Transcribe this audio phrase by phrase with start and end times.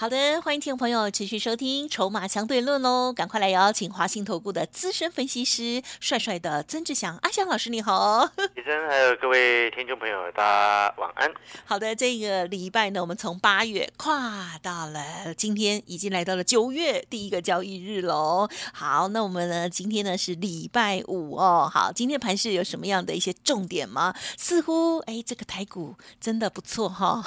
[0.00, 3.12] 好的，欢迎听众朋友持续收听《筹码相对论》喽！
[3.12, 8.24] 赶快来邀请华信投顾的资深分析师帅帅的曾志祥阿祥老师，你好！
[8.54, 11.28] 医生还有各位听众朋友，大家晚安。
[11.64, 18.48] 好的，这个礼拜呢，我们从八月跨到了今天，已经来到了九月第一个交易日喽。
[18.72, 21.68] 好，那我们呢，今天呢是礼拜五哦。
[21.68, 24.14] 好，今天盘市有什么样的一些重点吗？
[24.38, 27.20] 似乎哎，这个台股真的不错哈。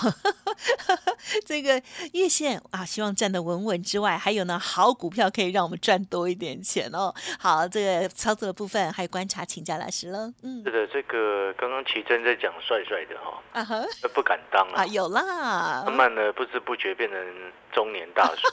[1.46, 1.82] 这个
[2.14, 7.14] 月线啊，希望站得稳稳之外，还有呢，好股票可以让我们赚多一点钱哦。
[7.40, 10.32] 好，这个操作的部分还有观察，请教老师喽。
[10.44, 17.18] 嗯，是的，这个刚刚奇珍在讲帅帅的哈，啊哈，不敢当啊，有啦，慢慢的不知不觉变成
[17.72, 18.48] 中年大叔。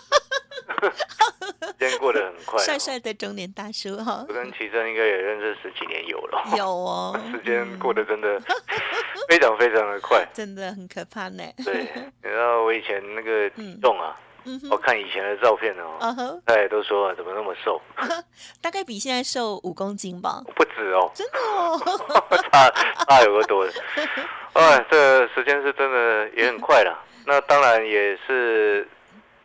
[1.61, 4.25] 时间过得很快， 帅帅的中年大叔哈。
[4.29, 7.19] 我跟奇真应该也认识十几年有了，有哦。
[7.33, 8.41] 时间过得真的
[9.29, 11.43] 非常非常的快，真的很可怕呢。
[11.65, 11.89] 对，
[12.23, 14.17] 然后我以前那个体重啊，
[14.71, 17.81] 我看以前的照片哦，大家都说怎么那么瘦，
[18.63, 21.79] 大概比现在瘦五公斤吧，不止哦，真的哦，
[22.51, 22.71] 差
[23.09, 23.67] 差有个多。
[24.55, 28.87] 哎，这时间是真的也很快了，那当然也是。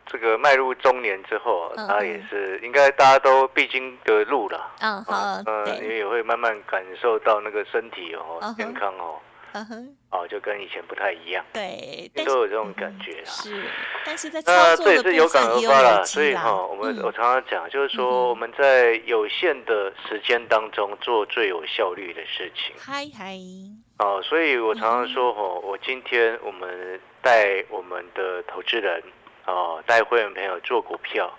[0.06, 4.70] 这个迈入中年之后，他也是应该大家都必经的路了。
[4.78, 9.18] 嗯，好，嗯，你也会慢慢感受到那个身体哦，健康哦，
[10.10, 11.44] 哦，就跟以前不太一样。
[11.52, 13.24] 对，都有这种感觉啊。
[13.24, 13.64] 是，
[14.04, 22.74] 但是在操作的部有感而发了，所以哈，我们我常常讲，就是说我们在有限的时间当中做最有效率的事情。
[22.78, 23.38] 嗨嗨。
[23.98, 29.02] 哦，所以我常常说哈，我今天我们带我们的投资人。
[29.46, 31.30] 哦，带会员朋友做股票，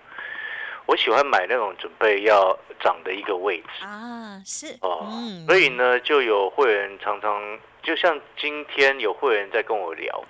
[0.85, 5.07] 我喜欢买那种准备要涨的一个位置啊，是哦，
[5.47, 7.41] 所以呢，就有会员常常，
[7.85, 10.21] 就像今天有会员在跟我聊，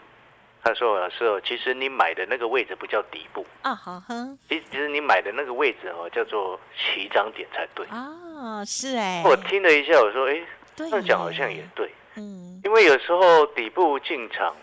[0.62, 3.46] 他说：“老师哦，其实你买的那个位置不叫底部。
[3.62, 7.86] 啊，好哼，其其实你买的那个位置哦，叫做起涨点才对。
[7.88, 10.40] 啊，是哎，我听了一下，我说：哎，
[10.76, 14.56] 这样讲好像也对，嗯，因为有时候底部进场。”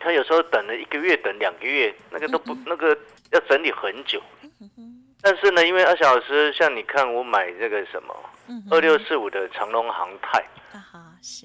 [0.00, 2.94] 他有时候等了一个月，等两个月，那个都不，那个
[3.30, 4.20] 要整理很久。
[5.22, 8.14] 但是呢，因为阿小老师，像你看，我买这个什么
[8.70, 10.44] 二六四五的长隆航泰，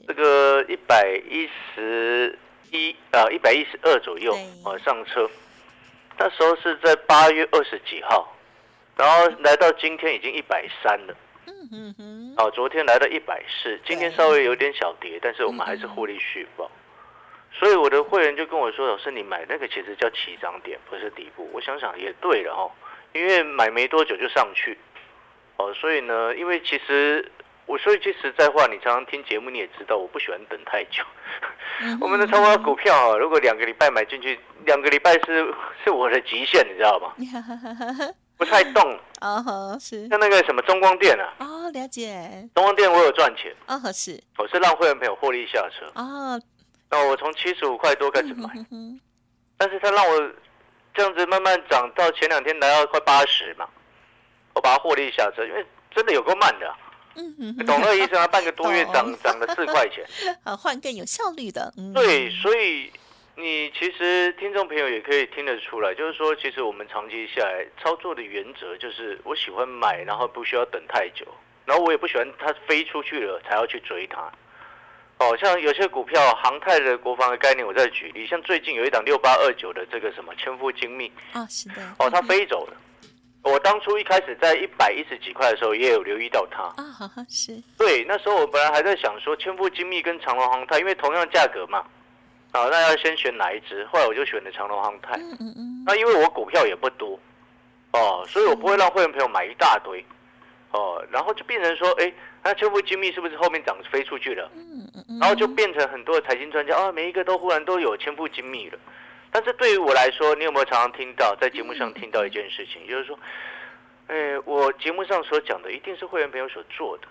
[0.05, 2.37] 这个一百一十
[2.71, 4.33] 一啊，一百一十二左右
[4.65, 5.29] 啊上车。
[6.17, 8.35] 那时候是在八月二十几号，
[8.97, 11.15] 然后来到今天已经一百三了。
[11.71, 16.69] 嗯哼，哦，昨天来到一百四，今天稍微有点小跌，但是我们还是获利续报。
[17.51, 22.69] 所以我的会员就跟我说：“老师，你买那个其实叫起涨点，不是底部。”我想想也对了哦，
[23.13, 24.77] 因为买没多久就上去，
[25.55, 27.31] 哦，所以呢，因为其实
[27.69, 31.03] 我说一句实在话，你常常听节目你也知道，我不喜欢等太久。
[32.01, 35.53] 我们的超高股票啊，如果两个礼拜买进去，两个礼拜是
[35.85, 37.13] 是我的极限，你知道吗？
[38.37, 38.99] 不太动。
[39.21, 40.07] 哦，是。
[40.07, 41.31] 像那个什么中光电啊？
[41.37, 42.49] 哦，了解。
[42.55, 43.55] 中光电我有赚钱。
[43.67, 44.19] 哦，是。
[44.39, 45.85] 我是让会员朋友获利下车。
[45.93, 46.41] 哦。
[46.89, 48.49] 那我从七十五块多开始买，
[49.59, 50.31] 但是他让我
[50.95, 53.67] 这样子慢慢涨到前两天来到快八十嘛，
[54.55, 56.73] 我把它获利下车，因为真的有够慢的，
[57.15, 58.27] 懂那个意思吗？
[58.27, 60.05] 半个多月涨涨了四块钱，
[60.43, 61.93] 啊，换更有效率的，嗯。
[61.93, 62.91] 对，所以
[63.35, 71.25] 你其实听众朋友也可以听得出来，就是说，其实我们长期下来操作的原则就是，我喜欢买，然后不需要等太久，
[71.65, 74.31] 然后我也不喜欢它飞出去了才要去追它。
[75.17, 81.11] 哦，像有些股票，航太的国防的概念，我再举例，像最近有一档六八二九的这个什么千富精密。
[81.33, 82.77] 啊，是的，哦，它飞走了。
[83.41, 87.61] 我当初一开始在一百一十几块的时候，也有留意到它啊，是。
[87.77, 91.79] 对，那时候我本来还在想说，千富精密跟长隆航太，因为同样价格嘛，
[92.51, 93.85] 啊，那要先选哪一只？
[93.85, 95.15] 后来我就选了长隆航太。
[95.17, 95.83] 嗯嗯嗯。
[95.85, 97.19] 那因为我股票也不多，
[97.93, 100.05] 哦，所以我不会让会员朋友买一大堆，
[100.71, 102.11] 哦，然后就变成说，哎。
[102.41, 104.49] 那千富精密是不是后面涨飞出去了？
[104.55, 108.79] 嗯嗯嗯，然后就变成很多的财经专家啊，每一个都忽然都有千富精密了。
[109.31, 113.19] 但是对于我来说，你有没有常常听到在节目上听到一件事情，就是说，
[114.07, 117.07] 哎，我节目上所讲的一定是会员朋友所做的，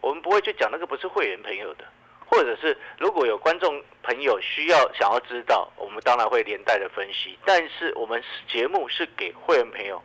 [0.00, 1.84] 我们不会去讲那个不是会员朋友的，
[2.26, 7.38] 或者是如果有观众朋友需要想要知道，我们当然会连带的分析。
[7.44, 10.02] 但是我们节目是给会员朋友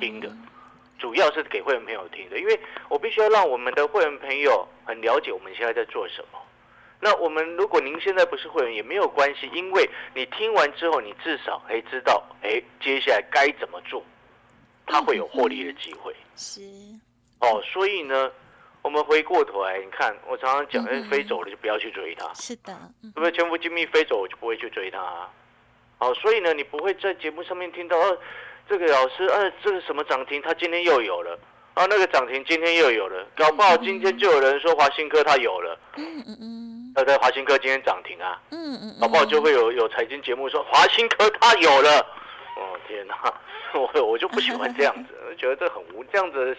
[0.00, 0.30] 听的。
[0.98, 2.60] 主要是给会员朋友听的，因为
[2.90, 6.38] 我必须要让我们的会员朋友很了解我们现在在做什么。
[7.00, 14.04] 那我们如果您现在不是会员也没有关系，因为你听完之后，你至少哎知道哎接下来该怎么做，
[14.86, 16.14] 它会有获利的机会。
[16.36, 16.60] 是
[17.40, 18.30] 哦，所以呢，
[18.82, 22.30] 我们回过头来，你看我常常讲，哎，飞走了就不要去追它。
[22.34, 23.32] 是的，对不对？
[23.32, 25.26] 全部精密飞走，我就不会去追它。
[26.00, 28.18] 哦，所以呢，你不会在节目上面听到，呃，
[28.68, 31.38] 这个老师，呃，这个什么涨停，他今天又有了。
[31.74, 35.78] 啊，那个涨停今天又有了，搞不好今天就有人说华新科它有了。
[35.96, 36.92] 嗯嗯嗯。
[36.94, 38.40] 那在，华新科今天涨停啊。
[38.50, 38.96] 嗯嗯。
[39.00, 42.00] 搞不好就会有有财经节目说华新科它有了。
[42.56, 43.14] 哦天哪，
[43.72, 46.56] 我我就不喜欢这样子，觉得这很无这样子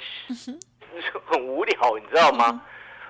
[1.25, 2.61] 很无聊，你知道吗？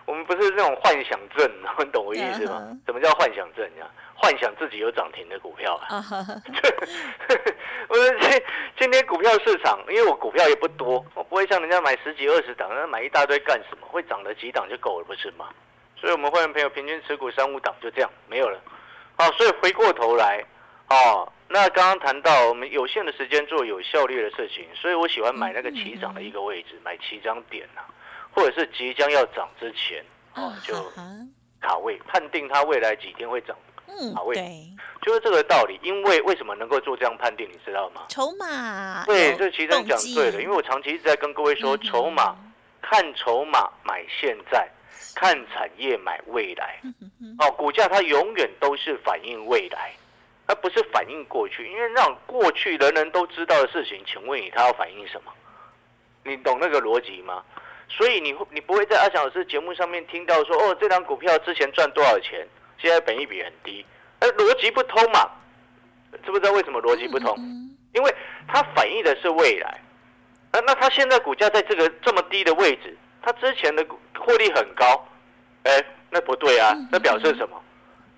[0.05, 1.49] 我们不是那种幻想症，
[1.79, 2.77] 你懂我意思吗？
[2.85, 3.87] 什么叫幻想症呀？
[4.15, 6.03] 幻想自己有涨停的股票啊！
[7.89, 8.43] 我说今
[8.79, 13.87] 今天股票市场，因为我股票也不多，我不会像人家买十几二十档，那买一大堆干什么？
[13.87, 15.47] 会涨的几档就够了，不是吗？
[15.99, 18.59] 所以我们会员朋友平均持股三五档就这样没有了。
[19.17, 20.43] 好，所以回过头来，
[20.89, 27.81] 哦，那刚刚谈到我们有限的时间做有效率的事情，所以我喜欢买那个起涨的一个位置，买起涨点呐，
[28.33, 30.03] 或者是即将要涨之前，
[30.35, 30.73] 哦，就
[31.59, 33.55] 卡位，判定它未来几天会涨。
[33.87, 34.69] 嗯，对，
[35.01, 35.77] 就是这个道理。
[35.83, 38.03] 因为为什么能够做这样判定，你知道吗？
[38.07, 39.03] 筹码。
[39.05, 40.41] 对，这其实讲对了。
[40.41, 42.35] 因为我长期一直在跟各位说，筹码
[42.81, 44.67] 看筹码买现在，
[45.13, 46.79] 看产业买未来。
[47.39, 49.91] 哦，股价它永远都是反映未来，
[50.47, 51.69] 而不是反映过去。
[51.69, 55.31] 因为让过去人人都知道的事情，请问你它要反映什么？
[56.23, 57.43] 你懂那个逻辑吗？
[57.97, 62.47] 所以你你不会在阿翔老师节目上面听到说，哦，这张股票之前赚多少钱？
[62.77, 63.85] 现在本益比很低，
[64.19, 65.29] 而逻辑不通嘛？
[66.25, 67.35] 知不知道为什么逻辑不通？
[67.93, 68.15] 因为
[68.47, 69.79] 它反映的是未来。
[70.53, 73.85] 那那它现在股价在这个这么低的位置，它之前的
[74.17, 75.05] 获利很高，
[75.63, 77.61] 哎，那不对啊，那表示什么？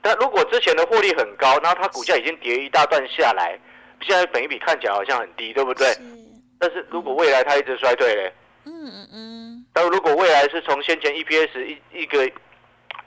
[0.02, 3.60] 但如果之前的获利很高，然后它股价已经跌一大段下来，
[4.02, 5.88] 现在本益比看起来好像很低，对不对？
[6.60, 8.34] 但是如果未来它一直衰退嘞？
[8.66, 9.66] 嗯嗯嗯。
[9.74, 12.30] 但如果未来是从先前 EPS 一一个。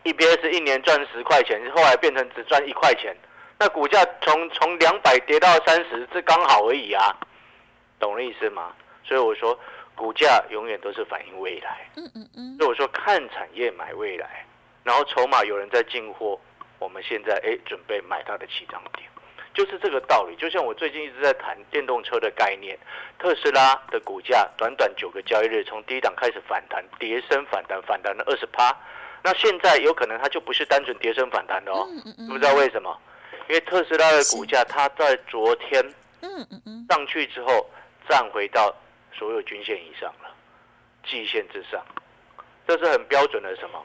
[0.05, 3.13] EPS 一年赚十块钱，后来变成只赚一块钱，
[3.59, 7.13] 那股价从从两百跌到三十，这刚好而已啊，
[7.99, 8.73] 懂了意思吗？
[9.03, 9.59] 所以我说，
[9.97, 11.91] 股价永远都是反映未来。
[11.97, 12.57] 嗯嗯嗯。
[12.57, 14.47] 所以我说，看产业买未来，
[14.85, 16.39] 然后筹码有人在进货，
[16.79, 19.09] 我们现在哎准备买它的起涨点，
[19.57, 20.37] 就是这个道理。
[20.37, 22.79] 就像我最近一直在谈电动车的概念，
[23.19, 28.77] 特斯拉的股价短短九个交易日，从低档开始反弹，跌升反弹，反弹了二十趴。
[29.25, 31.89] 那现在有可能它就不是单纯跌升反弹的哦，
[32.29, 32.97] 不知道为什么？
[33.49, 35.83] 因为特斯拉的股价它在昨天
[36.91, 37.69] 上去之后
[38.09, 38.75] 站回到
[39.13, 40.31] 所有均线以上了，
[41.09, 41.83] 季线之上，
[42.69, 43.83] 这是很标准的什么？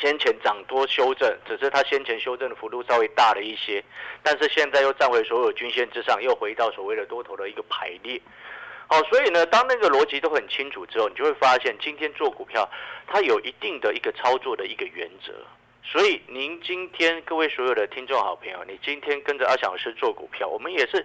[0.00, 3.82] 先前涨多修正，只是它先前修正的幅度稍微大了一些，
[4.22, 8.20] 但是现在又站回所有均线之上，又回到所谓的多头的一个排列。
[8.86, 12.68] 好，所以呢，当那个逻辑都很清楚之后，你就会发现，今天做股票，
[13.06, 15.32] 它有一定的一个操作的一个原则。
[15.82, 21.04] 所以，您今天各位所有的听众好朋友，你今天跟着阿翔老师做股票，我们也是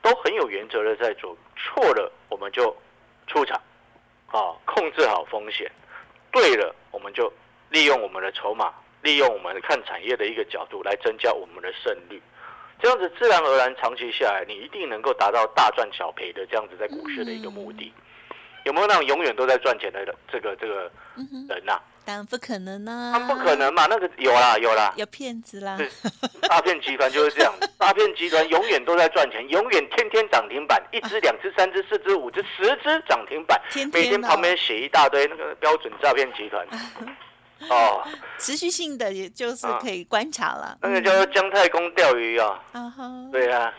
[0.00, 1.36] 都很有原则的在做。
[1.56, 2.76] 错了，我们就
[3.26, 3.60] 出场，
[4.26, 5.68] 啊，控制好风险；
[6.30, 7.32] 对了，我们就
[7.70, 8.72] 利用我们的筹码，
[9.02, 12.20] 利用我们看产业的一个角度来增加我们的胜率。
[12.80, 17.92] 这样子自然而然，长期下来，你一定能够达到大赚小赔的这样子在股市的一个目的。
[18.64, 20.90] 有没有那种永远都在赚钱的这个这个
[21.48, 21.80] 人呐？
[22.04, 23.12] 当然不可能呢。
[23.12, 23.86] 他不可能嘛？
[23.86, 25.78] 那个有啦有啦，有骗子啦。
[26.42, 33.60] 诈骗集团就是这样， 诈骗集团永远都在赚钱，永远天天涨停板，一只、两只、三只、四只、五只、十只涨停板，
[33.92, 36.66] 每天旁边写一大堆那个标准诈骗集团。
[37.68, 38.02] 哦，
[38.38, 40.78] 持续性的也就是可以观察了。
[40.80, 42.62] 那个叫做姜太公钓鱼啊，
[43.32, 43.74] 对啊，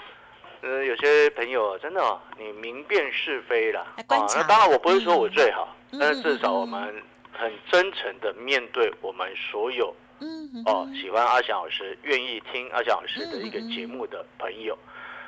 [0.62, 3.80] 呃，有些朋友真的，你明辨是非了。
[3.82, 9.96] 啊，那当然我不是说我最好，但是至少我们很真诚的面对我们所有，
[10.66, 14.78] 哦，喜欢阿翔老师、愿意听阿翔老师的一个节目的朋友，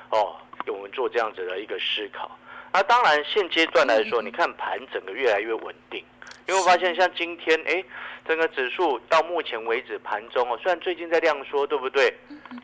[0.10, 2.30] 哦，给我们做这样子的一个思考。
[2.74, 6.04] 那当然，现阶段来说，你看盘整个越来越稳定。
[6.48, 7.84] 因为发现像今天，哎，
[8.28, 12.14] 整个指数到目前为止盘中哦，虽然最近在量缩，对不对？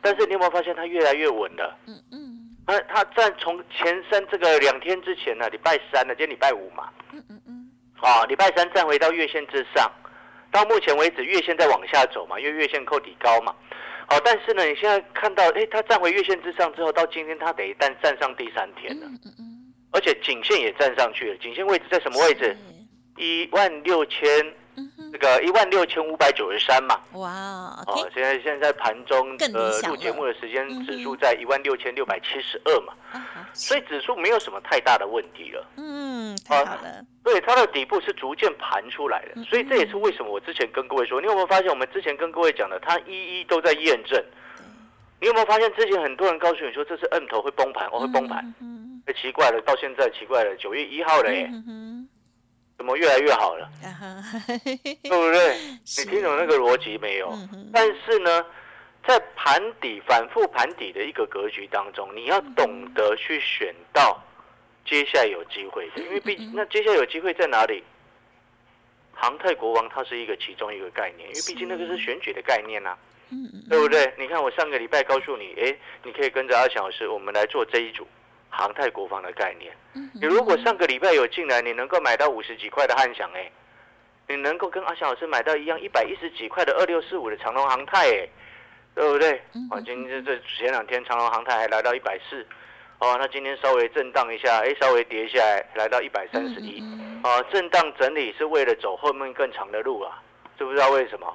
[0.02, 1.78] 但是你有没有发现它越来越稳了？
[1.88, 2.56] 嗯嗯。
[2.66, 6.90] 它它在从前三这个两天之前呢，礼拜三呢，今天礼拜五嘛。
[7.14, 7.72] 嗯嗯嗯。
[8.02, 9.90] 啊，礼拜三站回到月线之上，
[10.52, 13.54] 到目前为止月线在往下走嘛，因为月线扣底高嘛。
[14.10, 19.06] 好，但是呢，你现在看到，哎，它站回月线之上之后，到今天它得但站上第三天了。
[19.06, 19.57] 嗯嗯。
[19.91, 22.56] 而且颈线也站上去了，颈线位置在什么位置？
[23.17, 24.27] 一万六千。
[25.12, 32.94] 这个一万六千五百九十三嘛，哇，哦，现在现在盘中呃录节目的时间，指数在一万六千六百七十二嘛，
[33.53, 35.65] 所以指数没有什么太大的问题了。
[35.77, 37.03] 嗯，太好了。
[37.24, 44.24] 对，它的底部是逐渐盘出来的，所以这也是为什么我之前跟各位说，你有没有发现我们之前跟各位讲的，它一一都在验证。
[45.20, 48.53] 你有没有发现之前很多人告诉你说这是摁头会崩盘，我会崩盘，
[49.08, 51.50] 哎，奇怪了，到现在奇怪了，九月一号了耶。
[52.78, 53.68] 怎么越来越好了？
[55.02, 55.58] 对不对？
[55.98, 57.34] 你听懂那个逻辑没有？
[57.74, 58.46] 但是呢，
[59.08, 64.22] 在盘底反复盘底的一个格局当中，你要懂得去选到
[64.86, 67.84] 接下来有机会的，因为毕那接下来有机会在哪里？
[69.14, 72.96] 航太国王它是一个其中一个概念，因为毕竟那个是选举的概念呐，
[73.68, 74.14] 对不对？
[74.20, 78.06] 你看我上个礼拜告诉你，哎，你可以跟着阿翔老师，我们来做这一组。
[78.58, 79.72] 航太国防的概念，
[80.14, 83.52] 你如果上个礼拜有进来，你能够买到五十几块的汉翔哎，
[84.28, 88.28] 你能够跟阿翔老师买到一样一百一十几块的二六四五的长隆航太哎，
[88.96, 89.34] 对不对？
[89.70, 92.44] 啊，今天这前两天长隆航太还来到一百四，
[92.98, 96.82] 哦，那今天稍微震荡一下，哎，稍微跌下来，来到一百三十一，
[97.22, 100.20] 啊，震荡整理是为了走后面更长的路啊，
[100.58, 101.32] 知不知道为什么？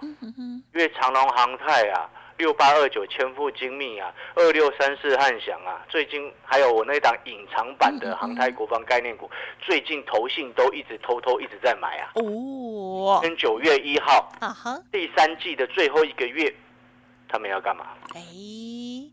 [0.75, 2.11] 因为长隆航太啊。
[2.43, 9.31] 六八二九千富精密啊，二六三四汉翔啊，最近还有我那档隐藏版的航太国防概念股，
[9.61, 12.11] 最近投信都一直偷偷一直在买啊。
[12.17, 16.53] 哦，跟九月一号，啊哈，第三季的最后一个月，
[17.29, 17.87] 他们要干嘛？
[18.13, 18.21] 哎，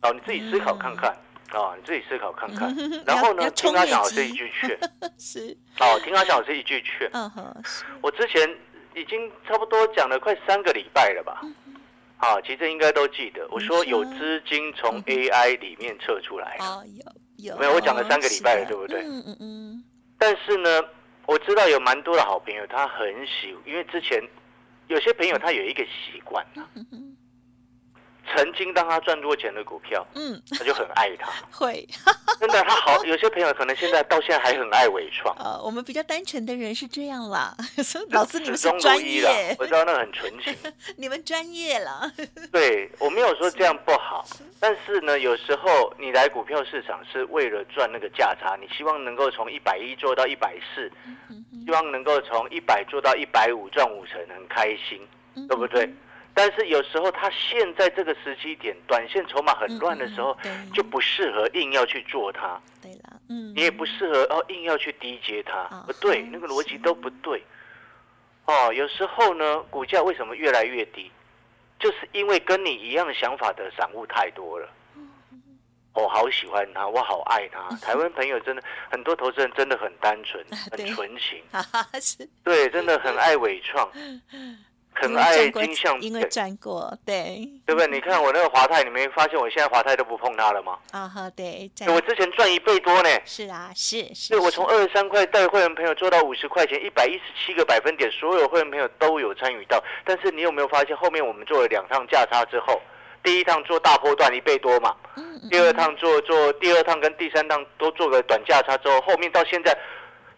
[0.02, 1.16] 哦，你自己思考看看。
[1.52, 2.76] 啊，你自己思考看看。
[3.06, 4.80] 然后呢，听他讲这一句劝，
[5.20, 7.08] 是，哦，听他讲这一句劝。
[7.14, 7.56] 嗯哼，
[8.02, 8.50] 我之前
[8.96, 11.42] 已经差不多讲了快三个礼拜了吧。
[12.22, 16.58] 好，其实应该都记得，我说有资金从 AI 里面撤出来。
[16.60, 16.84] 哦，
[17.38, 17.58] 有有。
[17.58, 19.02] 没有，我讲了三个礼拜了，对不对？
[19.02, 19.84] 嗯嗯嗯。
[20.18, 20.84] 但是呢，
[21.26, 24.22] 我知道有蛮多的好朋友，他很喜，因为之前
[24.88, 26.68] 有些朋友他有一个习惯啊。
[28.36, 31.88] 曾经当他赚多钱的股票，嗯，他就很爱他， 会，
[32.40, 35.36] 真的，他好，有些朋友可能现在到现在还很爱伪创。
[35.38, 37.56] 呃，我们比较单纯的人是这样啦，
[38.12, 40.56] 老师你们是专业，我知道那很纯情，
[40.96, 42.10] 你们专业了。
[42.52, 44.26] 对我没有说这样不好，
[44.60, 50.92] 但是呢，有时候你来股票市场是为了赚那个价差，你希望能够从一百一做到一百四，
[51.66, 55.06] 希望能够从一百做到一百五赚五成，很开心，
[55.48, 55.94] 对不对？
[56.42, 60.38] 但是有时候，他现在这个时机点，短线筹码很乱的时候，
[60.74, 62.58] 就不适合硬要去做它。
[62.82, 67.44] 对了，嗯，你也不适合哦，硬要去低接它，不对，那个逻辑都不对。
[68.46, 71.12] 哦，有时候呢，股价为什么越来越低？
[71.78, 74.70] 就是因为跟你一样想法的散户太多了。
[75.94, 77.68] 我好喜欢他，我好爱他。
[77.86, 80.42] 台湾朋友真的很多，投资人真的很单纯，
[80.72, 81.44] 很纯情。
[82.46, 83.92] 对，真的很爱伟创。
[85.02, 87.88] 很爱金像，因为赚过，对，对不对？
[87.88, 90.78] 你看我那个华泰，你没发现我现在华泰都不碰它了吗？
[90.92, 93.10] 啊哈，对，我之前赚一倍多呢。
[93.26, 94.30] 是啊，是是。
[94.30, 99.82] 对，我从二十三块带会员朋友做到五十块钱，一百一十七个百分点，所有会员朋友都有参与到。
[100.06, 102.82] 但是你有没有发现，后面我们做了两趟价差之后，
[103.24, 104.96] 第一趟做大波段一倍多嘛，
[105.50, 109.78] 第二趟做做第二趟跟第三趟都做个短价差之后，后面到现在，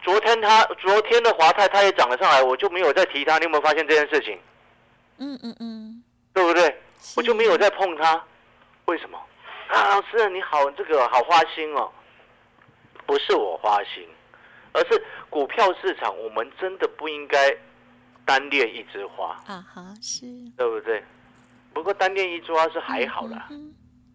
[0.04, 3.38] 昨天它昨天的华泰它也涨了上来，我就没有再提它。
[3.38, 4.38] 你有没有发现这件事情？
[5.22, 6.82] 嗯嗯嗯，对不对？
[7.16, 8.22] 我就没有再碰它，
[8.86, 9.18] 为什么？
[9.70, 11.90] 啊，老师你好，这个好花心哦。
[13.06, 14.08] 不是我花心，
[14.74, 17.56] 而是股票市场，我们真的不应该
[18.26, 20.26] 单恋一枝花啊哈，是，
[20.58, 21.04] 对不对？
[21.74, 23.48] 不过单恋一枝花是还好啦。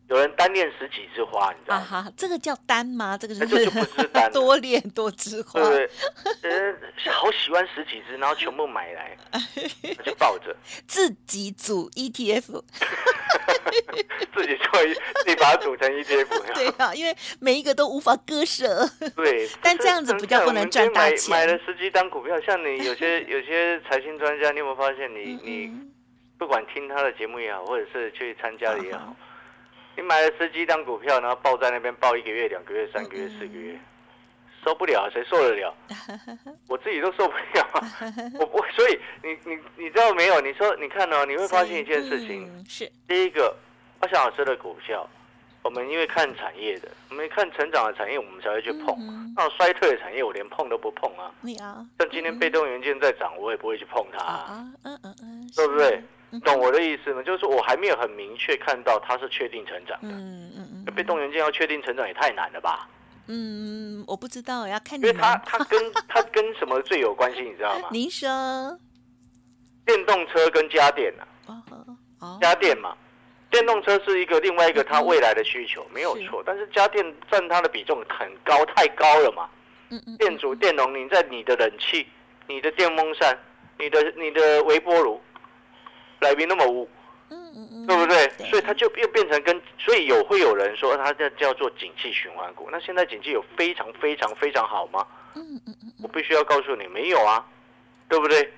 [0.08, 1.86] 有人单恋十几枝花，你知道吗？
[1.90, 3.18] 啊哈，这个叫单吗？
[3.18, 5.60] 这个是就不是单， 多恋多枝花。
[5.60, 5.90] 对
[7.10, 9.16] 好喜欢十几枝，然后全部买来，
[10.04, 10.54] 就抱着
[10.86, 12.42] 自己组 ETF，
[14.32, 14.80] 自己做，
[15.24, 16.54] 自己把它组成 ETF。
[16.54, 18.88] 对啊，因为每一个都无法割舍。
[19.16, 21.30] 对，但这样子比较不能赚大钱。
[21.30, 25.72] 买了十几单股票，像你有些有些财经专家，你有没有发现，你你
[26.38, 29.16] 不管听他的节目也好，或者是去参加也好。
[29.96, 33.78] 你买了十几张股票，然后抱在那边抱一个月、两个月、三个月、四个月，
[34.64, 35.74] 受不了，谁受得了？
[36.68, 37.66] 我自己都受不了。
[38.38, 40.40] 我我所以你你你知道没有？
[40.40, 43.56] 你说你看哦，你会发现一件事情，是第一个，
[44.00, 45.08] 阿翔老师的股票，
[45.62, 48.94] 我们因为看产业的，我们看成长的产业，我们才会去碰。
[49.34, 51.32] 那衰退的产业，我连碰都不碰啊。
[51.98, 54.44] 像今天被动元件在涨，我也不会去碰它。
[54.84, 56.02] 嗯嗯嗯，对不对？
[56.40, 57.22] 懂我的意思吗？
[57.22, 60.08] 就是说我还没有很明确看到它是确定成长的。
[60.08, 60.94] 嗯嗯嗯。
[60.94, 62.88] 被动元件要确定成长也太难了吧？
[63.28, 67.88] 嗯，我不知道，要看因为它它跟它跟什么最有关系，你知道吗？
[67.92, 68.28] 您说，
[69.84, 71.12] 电动车跟家电
[71.46, 71.62] 啊，
[72.20, 72.96] 哦，家电嘛，
[73.50, 76.42] 电动车是一个另外一个它未来的需求，没有错。
[76.46, 79.48] 但是家电占它的比重很高，太高了嘛。
[79.90, 80.16] 嗯嗯。
[80.16, 82.06] 电阻、电容，你在你的冷气、
[82.46, 83.36] 你的电风扇、
[83.78, 85.20] 你的你的微波炉，
[86.20, 86.88] 来宾那么污。
[87.86, 88.28] 对不对？
[88.50, 92.68] 所以它就又变成跟，所以有会有人说它叫叫做景气循环股。
[92.70, 95.06] 那现在景气有非常非常非常好吗？
[95.34, 95.92] 嗯嗯嗯。
[96.02, 97.44] 我必须要告诉你，没有啊，
[98.08, 98.52] 对不对？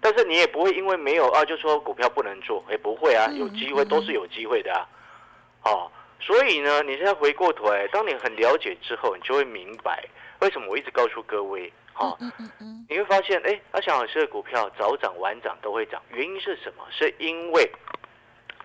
[0.00, 4.86] 但是你也不会因为没有啊，就说股票不能做，也不会啊，有机会都是有机会的啊。
[5.64, 5.90] 哦，
[6.20, 10.04] 所以呢，你现在回过头来，当你很了解之后，你就会明白
[10.40, 16.84] 为什么我一直告诉各位，哦，嗯嗯嗯，你会发现，哎，阿翔老师的股票早涨晚涨都会涨，原因是什么？
[16.90, 17.70] 是因为。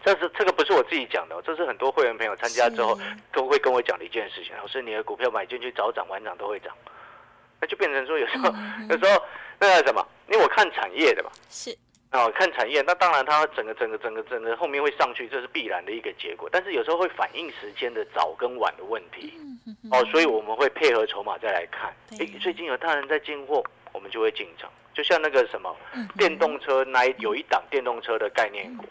[0.01, 2.97] 这是这个不是我自己讲的，这是很多会员朋友参加之后
[3.33, 4.55] 都会跟我讲的一件事情。
[4.55, 6.73] 老师，你的股票买进去早涨晚涨都会涨，
[7.59, 8.45] 那就变成说有时候
[8.89, 9.21] 有时候
[9.59, 11.77] 那个什么，因为我看产业的嘛，是
[12.09, 16.49] 啊，看产业，那当然它整个整个整个整个后面会上去，这是必然的一个结果。
[16.51, 19.33] 但是有时候会反映时间的早跟晚的问题，
[19.91, 21.93] 哦，所以我们会配合筹码再来看。
[22.19, 23.63] 哎，最近有大人在进货，
[23.93, 24.67] 我们就会进场。
[24.91, 25.75] 就像那个什么
[26.17, 28.85] 电动车那有一档电动车的概念股。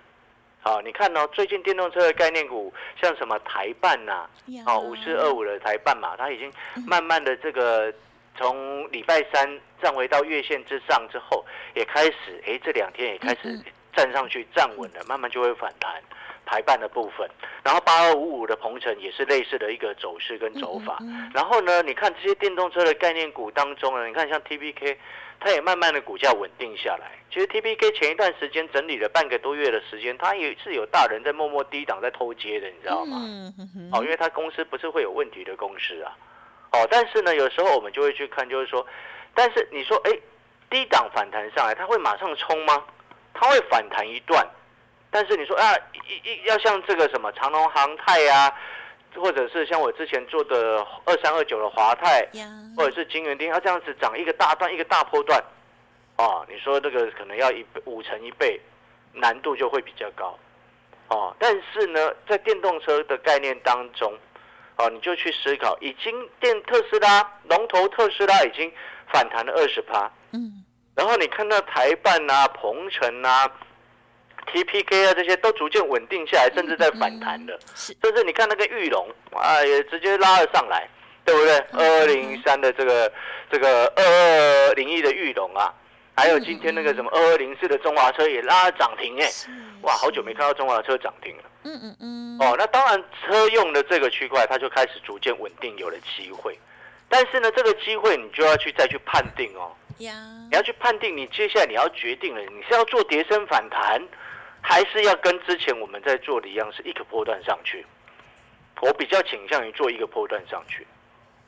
[0.60, 4.28] 好，你看哦，最近电动车的概念股，像什么台办呐，
[4.64, 6.52] 哦，五四二五的台办嘛，它已经
[6.86, 7.92] 慢慢的这个
[8.38, 13.60] 从礼拜三站回到月线之上之后，也开始，哎，这两天也开始
[13.92, 16.00] 站上去站稳了，慢慢就会反弹
[16.46, 17.28] 排办的部分。
[17.64, 20.98] 然后八二五五的鹏程也是类似的一个走势跟走法。
[21.34, 24.98] 然后呢，你看这些电动车的概念股当中呢，你看像 T P K。
[25.40, 27.12] 它也慢慢的股价稳定下来。
[27.32, 33.18] 其实 T P K 前一段时间整理了半个多月的时间，它也是有大人在默默低档在偷接的，你知道吗？
[33.92, 36.10] 哦，因为它公司不是会有问题的公司啊。
[36.72, 38.86] 哦，但是呢，有时候我们就会去看，就是说，
[39.34, 40.12] 但是你说，哎，
[40.68, 42.84] 低档反弹上来，它会马上冲吗？
[43.34, 44.46] 它会反弹一段，
[45.10, 48.54] 但是你说啊，一一要像这个什么长隆航泰呀。
[49.16, 52.24] 或者是像我之前做的二三二九的华泰，
[52.76, 55.42] 或者是金元丁，它这样子涨一个大段一个大波段，
[56.18, 58.60] 哦，你说这个可能要一五成一倍，
[59.14, 60.38] 难度就会比较高，
[61.08, 64.12] 哦，但是呢，在电动车的概念当中，
[64.78, 68.72] 哦，你就去思考，已经电特斯拉龙头特斯拉已经
[69.12, 70.64] 反弹了二十趴，嗯，
[70.94, 73.50] 然后你看到台办啊、鹏程啊。
[74.50, 77.58] T P K 啊，这些都逐渐稳定下来，甚至在反弹了。
[77.74, 80.88] 甚至你看那个玉龙啊，也直接拉了上来，
[81.22, 81.58] 对不对？
[81.72, 83.12] 二二零三的这个
[83.52, 85.70] 这个二二零一的玉龙啊，
[86.16, 89.30] 还有今天那个什么二二零四的中华车也拉涨停哎，
[89.82, 91.42] 哇，好久没看到中华车涨停了。
[91.64, 92.38] 嗯嗯嗯。
[92.40, 96.58] 哦，那当然车用的这个区块，它就开始逐渐稳定，有了机会。
[97.08, 99.74] 但是呢，这个机会你就要去再去判定哦。
[99.98, 100.12] 呀。
[100.50, 104.02] 你要去判定，你接下来你要决定了，你是要做叠升反弹。
[104.60, 107.86] 还是要跟之前我们在做的一样，是一个波段上去。
[108.80, 110.86] 我比较倾向于做一个波段上去，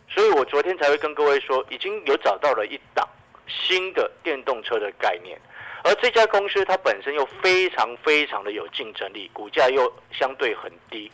[0.09, 3.07] 所以我昨天才会跟各位说，已经有找到了一档
[3.47, 5.41] 新的电动车的概念，
[5.85, 11.11] 而这家公司它本身又非常非常的有竞争力，股价又相对很低。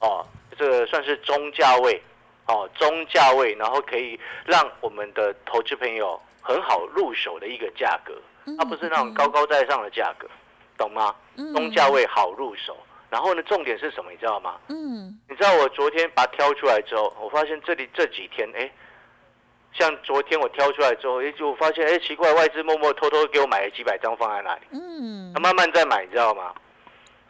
[0.00, 0.26] 哦，
[0.58, 2.00] 这个算是中价位，
[2.46, 8.14] 哦，中价位，然后可以让我们的投资朋友很好入手的一个价格，
[8.58, 10.28] 它不是那种高高在上的价格。
[10.76, 11.14] 懂吗？
[11.36, 12.74] 中价位好入手，
[13.10, 14.10] 然后呢，重点是什么？
[14.10, 14.56] 你知道吗？
[14.68, 18.72] 嗯，你知道我昨天把它挑出来之后，我发现这里这几天，哎，
[19.72, 26.52] 像昨天我挑出来之后，哎，就发现，哎，奇怪，外资默默偷偷给我买了几百张放在那里，嗯，他慢慢在买，你知道吗？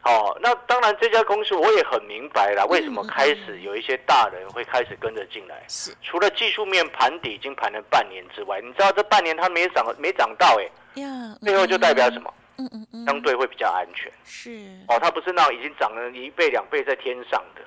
[0.03, 5.63] 哦，那当然，这家公司我也很明白了，为什么开始有一些大人会开始跟着进来？
[5.69, 5.95] 是。
[6.03, 12.33] 除了技术面盘底已经盘了半年之外，你知道这半年它没涨，没涨到，哎，呀，背后就代表什么？
[12.57, 14.51] 嗯嗯嗯，相对会比较安全，是。
[14.89, 17.61] 哦，它不是那种已经涨了一倍两倍在天上的，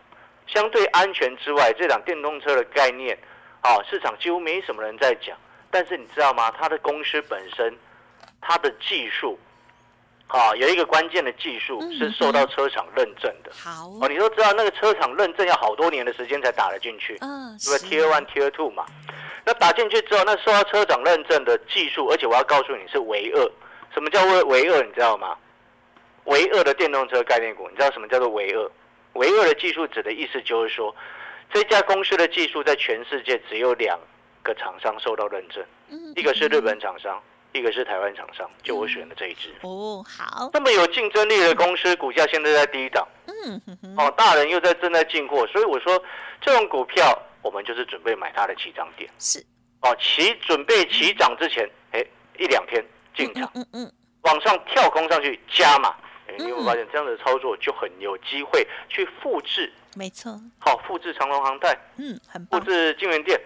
[0.48, 3.16] 相对安全之外，这辆电动车的概念，
[3.64, 5.36] 啊，市场几乎没什么人在讲，
[5.72, 6.54] 但是你知道吗？
[6.60, 7.76] 它的公司本身，
[8.42, 9.40] 它的技术，
[10.28, 13.52] 啊，有一个关键的技术是受到车厂认证的。
[13.54, 18.86] 好哦，你都知道那个车厂认证要好多年的时间才打得进去，嗯，是不是 Tier One Tier Two 嘛？
[19.46, 23.52] 那打进去之后，那受到车厂认证的技术，而且我要告诉你是唯二。
[23.94, 24.84] 什么叫唯唯二？
[24.84, 25.38] 你知道吗？
[26.26, 28.72] 唯二的电动车概念股，你知道什么叫做唯二？
[29.14, 30.96] 唯二的技术指的意思就是说，
[31.54, 34.00] 这家公司的技术在全世界只有两
[34.42, 35.64] 个厂商受到认证，
[36.16, 39.54] 一个是日本厂商，一个是台湾厂商，就我选的这一支。
[39.62, 43.62] 哦，好，这么有竞争力的公司，股价现在在低档，嗯，
[43.96, 46.04] 哦，大人又在正在进货，所以我说
[46.42, 49.08] 这种股票我们就是准备买它的起涨点。
[49.20, 49.40] 是。
[49.82, 52.04] 哦，起准备起涨之前，哎，
[52.40, 52.84] 一两天
[53.16, 56.03] 进场，嗯嗯，往上跳空上去加码，哎，
[56.38, 59.72] 你会发现这样的操作就很有机会去复制。
[59.96, 60.40] 没错。
[60.60, 62.60] 好，复制长隆航泰，嗯，很棒。
[62.60, 63.40] 复制金源店，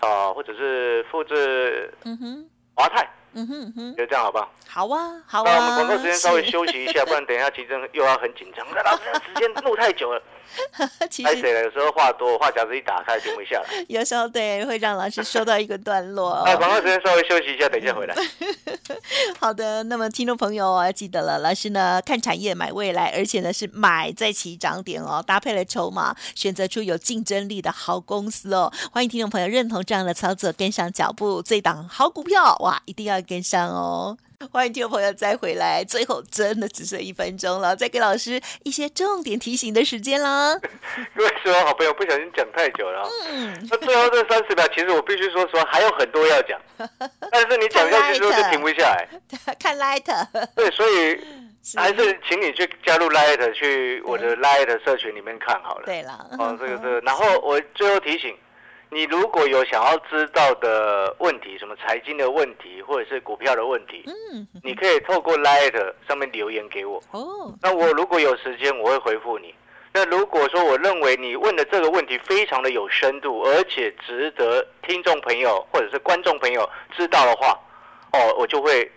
[0.00, 3.08] 啊，或者是复制，嗯哼，华泰。
[3.36, 4.48] 嗯哼哼，就这样好不好？
[4.68, 5.44] 好啊，好啊。
[5.44, 8.64] 那我们广告时间稍微休息一下，不然等一下其实又要很紧张。
[8.84, 10.22] 老师，时间录太久了。
[11.22, 11.62] 太谁了？
[11.62, 13.84] 有时候话多，话匣子一打开停不下来。
[13.88, 16.42] 有时候对，会让老师说到一个段落。
[16.44, 18.14] 哎广告时间稍微休息一下，等一下回来。
[19.38, 28.72] 好的，那么听众朋友啊记得了，老师呢看产业买未来，而且呢是买在起涨点哦，搭配了筹码，选择出有竞争力的好公司哦。
[28.92, 34.16] 欢迎听众朋友认同这样的操作，跟上脚步，这档好股票哇，一定要跟上哦。
[34.50, 40.54] 欢迎听众朋友再回来，最后真的只剩一分钟了，再给老师一些重点提醒的时间啦。
[41.14, 46.60] 各位所有好朋友，不小心讲太久了，嗯，那最后这三十秒，其实我必须说实话，还有很多要讲，
[47.30, 49.08] 但是你讲下去之后就停不下来。
[49.58, 51.18] 看 Light，对，所以
[51.76, 55.86] 还是请你去加入 Light，去我的 Light 社群里面看好了。
[55.86, 58.36] 对了，哦，这个这个，然后我最后提醒。
[58.90, 67.02] 你如果有想要知道的问题，什么财经的问题，或者是股票的问题，嗯，你可以透过 Light 上面留言给我。
[67.10, 69.54] 哦，那我如果有时间，我会回复你。
[69.92, 77.58] 那如果说我认为你问的这个问题非常的有深度，而且值得听众朋友或者是观众朋友知道的话，
[78.12, 78.90] 哦，我就会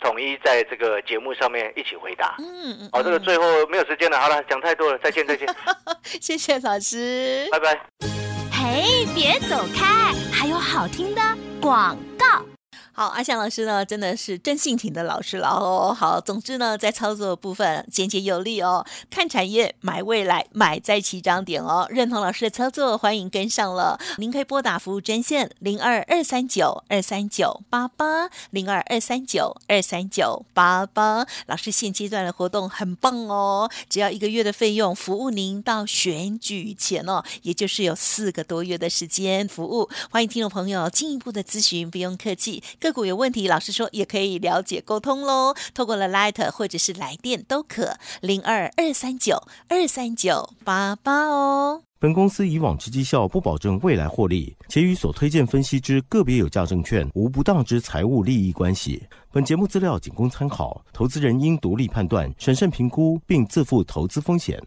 [0.00, 2.36] 统一在这个节目上面一起回答。
[2.38, 2.90] 嗯嗯。
[2.92, 5.48] 哦，这个最后没有时间了，好了，讲太多了，再见再见。
[6.04, 8.31] 谢谢老师，拜拜。
[8.62, 10.14] 嘿，别走开！
[10.30, 11.20] 还有好听的
[11.60, 12.51] 广告。
[12.94, 15.96] 好，阿翔老师呢，真的是真性情的老师了哦。
[15.98, 18.84] 好，总之呢，在操作部分简洁有力哦。
[19.08, 21.86] 看产业，买未来，买在起涨点哦。
[21.88, 23.98] 认同老师的操作，欢迎跟上了。
[24.18, 31.26] 您可以拨打服务专线零二二三九二三九八八零二二三九二三九八八。
[31.46, 39.88] 老师现阶段的活动很棒哦，只要一个月的费用，服务您到选举前哦，也就是有四个多月的时间服务。
[40.10, 42.62] 欢迎听众朋友进一步的咨询，不用客气。
[42.82, 45.54] 个股有问题，老师说也可以了解沟通喽。
[45.72, 51.82] 透过了 Light 或者是来电都可，零二二三九二三九八八哦。
[52.00, 59.00] 本公司以往之绩效不保证未来获利，且与所推荐分析之个别有价证券无不当之财务利益关系。
[59.30, 64.60] 本节目资料仅供参考，投资人应独立判断、审慎评估，并自负投资风险。